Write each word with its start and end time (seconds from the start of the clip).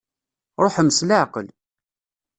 Ṛuḥem 0.63 0.89
s 0.97 0.99
leɛqel. 1.07 1.47